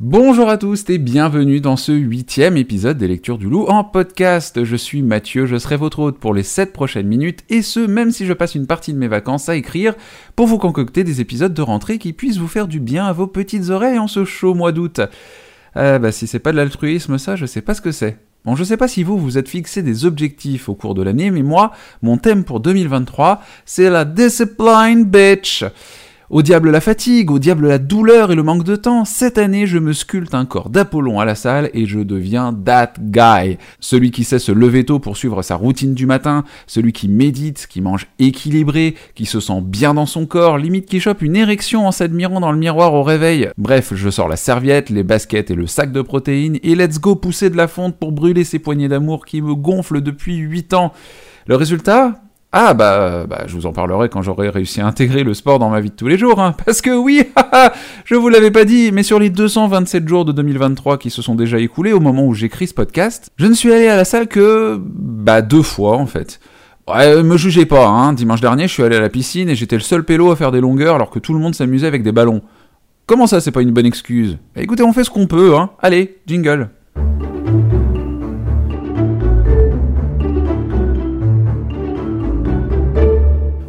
[0.00, 4.64] Bonjour à tous et bienvenue dans ce huitième épisode des Lectures du Loup en podcast.
[4.64, 8.10] Je suis Mathieu, je serai votre hôte pour les 7 prochaines minutes et ce même
[8.10, 9.94] si je passe une partie de mes vacances à écrire
[10.34, 13.28] pour vous concocter des épisodes de rentrée qui puissent vous faire du bien à vos
[13.28, 15.00] petites oreilles en ce chaud mois d'août.
[15.76, 18.18] Ah bah si c'est pas de l'altruisme ça, je sais pas ce que c'est.
[18.44, 21.30] Bon, je sais pas si vous vous êtes fixé des objectifs au cours de l'année,
[21.30, 21.70] mais moi,
[22.02, 25.64] mon thème pour 2023, c'est la discipline bitch.
[26.30, 29.66] Au diable la fatigue, au diable la douleur et le manque de temps, cette année
[29.66, 33.58] je me sculpte un corps d'Apollon à la salle et je deviens that guy.
[33.78, 37.66] Celui qui sait se lever tôt pour suivre sa routine du matin, celui qui médite,
[37.68, 41.86] qui mange équilibré, qui se sent bien dans son corps, limite qui chope une érection
[41.86, 43.50] en s'admirant dans le miroir au réveil.
[43.58, 47.16] Bref, je sors la serviette, les baskets et le sac de protéines et let's go
[47.16, 50.94] pousser de la fonte pour brûler ces poignées d'amour qui me gonflent depuis 8 ans.
[51.46, 52.23] Le résultat?
[52.56, 55.70] Ah bah, bah, je vous en parlerai quand j'aurai réussi à intégrer le sport dans
[55.70, 57.24] ma vie de tous les jours, hein, parce que oui,
[58.04, 61.34] je vous l'avais pas dit, mais sur les 227 jours de 2023 qui se sont
[61.34, 64.28] déjà écoulés au moment où j'écris ce podcast, je ne suis allé à la salle
[64.28, 66.38] que bah deux fois en fait.
[66.86, 68.12] Ouais, me jugez pas, hein.
[68.12, 70.52] dimanche dernier je suis allé à la piscine et j'étais le seul pélo à faire
[70.52, 72.40] des longueurs alors que tout le monde s'amusait avec des ballons.
[73.06, 74.38] Comment ça c'est pas une bonne excuse?
[74.54, 75.70] Bah, Écoutez, on fait ce qu'on peut, hein.
[75.82, 76.70] Allez, jingle.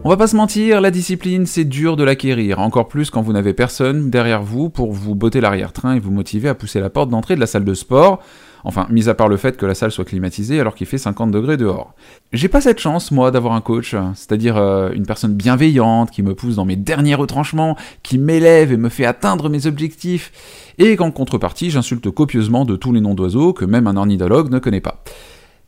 [0.08, 3.34] On va pas se mentir, la discipline, c'est dur de l'acquérir, encore plus quand vous
[3.34, 7.10] n'avez personne derrière vous pour vous botter l'arrière-train et vous motiver à pousser la porte
[7.10, 8.22] d'entrée de la salle de sport.
[8.64, 11.32] Enfin, mis à part le fait que la salle soit climatisée alors qu'il fait 50
[11.32, 11.96] degrés dehors.
[12.34, 16.36] J'ai pas cette chance, moi, d'avoir un coach, c'est-à-dire euh, une personne bienveillante qui me
[16.36, 20.32] pousse dans mes derniers retranchements, qui m'élève et me fait atteindre mes objectifs,
[20.78, 24.60] et qu'en contrepartie, j'insulte copieusement de tous les noms d'oiseaux que même un ornithologue ne
[24.60, 25.04] connaît pas.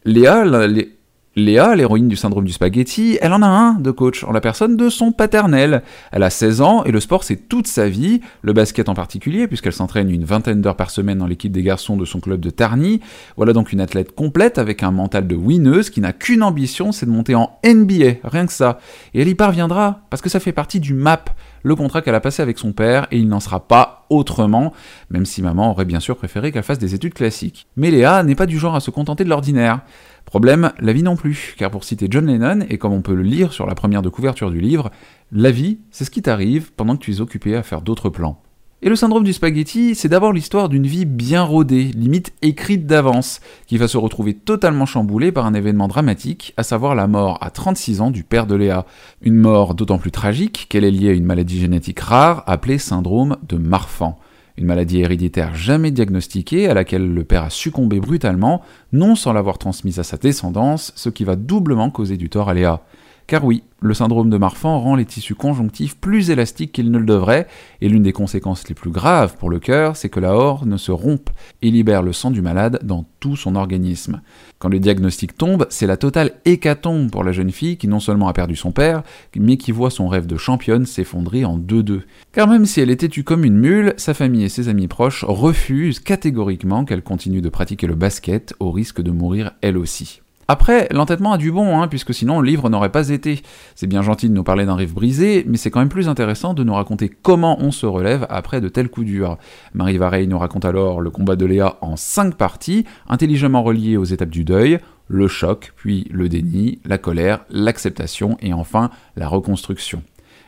[0.05, 0.96] Léa, les,
[1.37, 4.75] Léa, l'héroïne du syndrome du spaghetti, elle en a un de coach, en la personne
[4.75, 5.83] de son paternel.
[6.11, 9.47] Elle a 16 ans et le sport c'est toute sa vie, le basket en particulier,
[9.47, 12.49] puisqu'elle s'entraîne une vingtaine d'heures par semaine dans l'équipe des garçons de son club de
[12.49, 13.01] Tarny.
[13.35, 17.05] Voilà donc une athlète complète avec un mental de winneuse qui n'a qu'une ambition, c'est
[17.05, 18.79] de monter en NBA, rien que ça.
[19.13, 21.29] Et elle y parviendra, parce que ça fait partie du MAP,
[21.61, 24.73] le contrat qu'elle a passé avec son père, et il n'en sera pas autrement,
[25.09, 27.67] même si maman aurait bien sûr préféré qu'elle fasse des études classiques.
[27.75, 29.81] Mais Léa n'est pas du genre à se contenter de l'ordinaire.
[30.25, 33.23] Problème, la vie non plus, car pour citer John Lennon, et comme on peut le
[33.23, 34.91] lire sur la première de couverture du livre,
[35.31, 38.41] la vie, c'est ce qui t'arrive pendant que tu es occupé à faire d'autres plans.
[38.83, 43.39] Et le syndrome du spaghetti, c'est d'abord l'histoire d'une vie bien rodée, limite écrite d'avance,
[43.65, 47.49] qui va se retrouver totalement chamboulée par un événement dramatique, à savoir la mort à
[47.49, 48.85] 36 ans du père de Léa.
[49.23, 53.37] Une mort d'autant plus tragique qu'elle est liée à une maladie génétique rare appelée syndrome
[53.47, 54.19] de Marfan
[54.57, 58.61] une maladie héréditaire jamais diagnostiquée à laquelle le père a succombé brutalement,
[58.91, 62.55] non sans l'avoir transmise à sa descendance, ce qui va doublement causer du tort à
[62.55, 62.81] Léa.
[63.27, 67.05] Car oui, le syndrome de Marfan rend les tissus conjonctifs plus élastiques qu'ils ne le
[67.05, 67.45] devraient,
[67.81, 70.93] et l'une des conséquences les plus graves pour le cœur, c'est que la ne se
[70.93, 71.29] rompe
[71.61, 74.21] et libère le sang du malade dans tout son organisme.
[74.59, 78.29] Quand le diagnostic tombe, c'est la totale hécatombe pour la jeune fille qui non seulement
[78.29, 79.03] a perdu son père,
[79.35, 82.03] mais qui voit son rêve de championne s'effondrer en deux-deux.
[82.31, 85.25] Car même si elle était tue comme une mule, sa famille et ses amis proches
[85.27, 90.21] refusent catégoriquement qu'elle continue de pratiquer le basket au risque de mourir elle aussi.
[90.49, 93.41] Après, l'entêtement a du bon, hein, puisque sinon le livre n'aurait pas été.
[93.75, 96.53] C'est bien gentil de nous parler d'un rêve brisé, mais c'est quand même plus intéressant
[96.53, 99.37] de nous raconter comment on se relève après de tels coups durs.
[99.73, 104.05] Marie Vareille nous raconte alors le combat de Léa en cinq parties, intelligemment reliées aux
[104.05, 110.01] étapes du deuil, le choc, puis le déni, la colère, l'acceptation et enfin la reconstruction.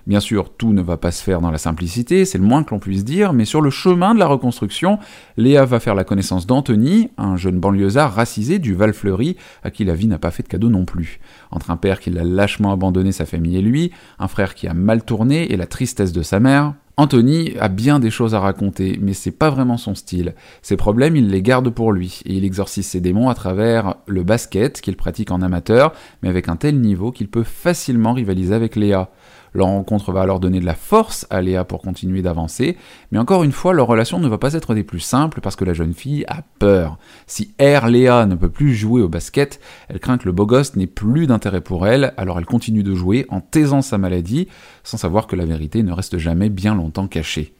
[0.07, 2.71] Bien sûr, tout ne va pas se faire dans la simplicité, c'est le moins que
[2.71, 4.99] l'on puisse dire, mais sur le chemin de la reconstruction,
[5.37, 9.93] Léa va faire la connaissance d'Anthony, un jeune banlieusard racisé du Val-Fleury, à qui la
[9.93, 11.19] vie n'a pas fait de cadeau non plus.
[11.51, 14.73] Entre un père qui l'a lâchement abandonné sa famille et lui, un frère qui a
[14.73, 18.99] mal tourné et la tristesse de sa mère, Anthony a bien des choses à raconter,
[19.01, 20.35] mais c'est pas vraiment son style.
[20.61, 24.23] Ses problèmes, il les garde pour lui, et il exorcise ses démons à travers le
[24.23, 28.75] basket qu'il pratique en amateur, mais avec un tel niveau qu'il peut facilement rivaliser avec
[28.75, 29.11] Léa.
[29.53, 32.77] Leur rencontre va alors donner de la force à Léa pour continuer d'avancer,
[33.11, 35.65] mais encore une fois, leur relation ne va pas être des plus simples parce que
[35.65, 36.97] la jeune fille a peur.
[37.27, 37.87] Si R.
[37.87, 41.27] Léa ne peut plus jouer au basket, elle craint que le beau gosse n'ait plus
[41.27, 44.47] d'intérêt pour elle, alors elle continue de jouer en taisant sa maladie,
[44.83, 47.53] sans savoir que la vérité ne reste jamais bien longtemps cachée.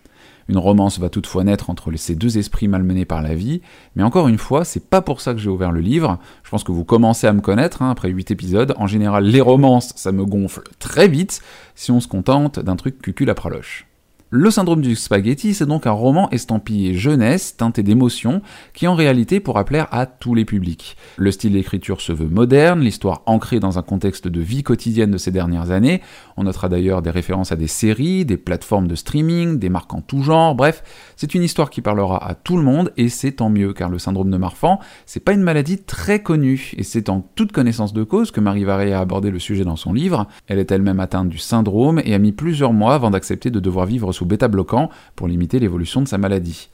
[0.49, 3.61] Une romance va toutefois naître entre ces deux esprits malmenés par la vie,
[3.95, 6.17] mais encore une fois, c'est pas pour ça que j'ai ouvert le livre.
[6.43, 8.73] Je pense que vous commencez à me connaître hein, après 8 épisodes.
[8.77, 11.41] En général, les romances, ça me gonfle très vite
[11.75, 13.88] si on se contente d'un truc cucul à praloche.
[14.31, 18.43] Le syndrome du spaghetti, c'est donc un roman estampillé jeunesse, teinté d'émotions,
[18.75, 20.97] qui en réalité pourra plaire à tous les publics.
[21.17, 25.17] Le style d'écriture se veut moderne, l'histoire ancrée dans un contexte de vie quotidienne de
[25.17, 26.03] ces dernières années.
[26.37, 30.01] On notera d'ailleurs des références à des séries, des plateformes de streaming, des marques en
[30.01, 30.83] tout genre, bref,
[31.15, 33.97] c'est une histoire qui parlera à tout le monde et c'est tant mieux car le
[33.97, 38.03] syndrome de Marfan, c'est pas une maladie très connue et c'est en toute connaissance de
[38.03, 40.27] cause que Marie Varé a abordé le sujet dans son livre.
[40.45, 43.87] Elle est elle-même atteinte du syndrome et a mis plusieurs mois avant d'accepter de devoir
[43.87, 46.69] vivre sous bêta-bloquant pour limiter l'évolution de sa maladie.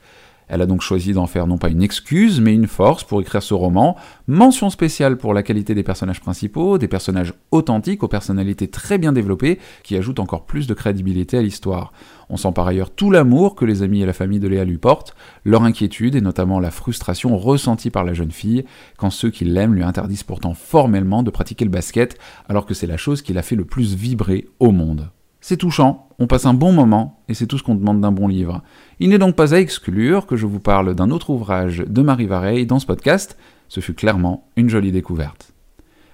[0.48, 3.42] Elle a donc choisi d'en faire non pas une excuse, mais une force pour écrire
[3.42, 3.96] ce roman.
[4.28, 9.12] Mention spéciale pour la qualité des personnages principaux, des personnages authentiques aux personnalités très bien
[9.12, 11.92] développées, qui ajoutent encore plus de crédibilité à l'histoire.
[12.28, 14.78] On sent par ailleurs tout l'amour que les amis et la famille de Léa lui
[14.78, 18.64] portent, leur inquiétude et notamment la frustration ressentie par la jeune fille
[18.98, 22.86] quand ceux qui l'aiment lui interdisent pourtant formellement de pratiquer le basket, alors que c'est
[22.86, 25.10] la chose qui l'a fait le plus vibrer au monde.
[25.48, 28.26] C'est touchant, on passe un bon moment, et c'est tout ce qu'on demande d'un bon
[28.26, 28.62] livre.
[28.98, 32.26] Il n'est donc pas à exclure que je vous parle d'un autre ouvrage de Marie
[32.26, 33.38] Vareille dans ce podcast,
[33.68, 35.54] ce fut clairement une jolie découverte.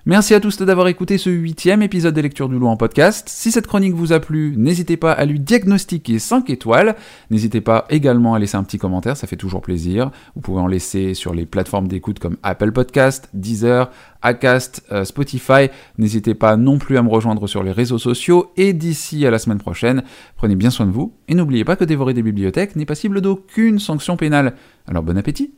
[0.04, 3.28] Merci à tous d'avoir écouté ce huitième épisode des Lectures du Loup en podcast.
[3.28, 6.96] Si cette chronique vous a plu, n'hésitez pas à lui diagnostiquer 5 étoiles.
[7.30, 10.10] N'hésitez pas également à laisser un petit commentaire, ça fait toujours plaisir.
[10.34, 15.68] Vous pouvez en laisser sur les plateformes d'écoute comme Apple Podcast, Deezer, Acast, euh, Spotify.
[15.98, 18.50] N'hésitez pas non plus à me rejoindre sur les réseaux sociaux.
[18.56, 20.02] Et d'ici à la semaine prochaine,
[20.34, 21.14] prenez bien soin de vous.
[21.28, 24.54] Et n'oubliez pas que dévorer des bibliothèques n'est passible d'aucune sanction pénale.
[24.88, 25.52] Alors bon appétit